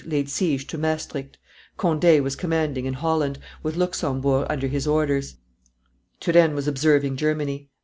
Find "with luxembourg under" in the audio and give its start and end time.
3.61-4.65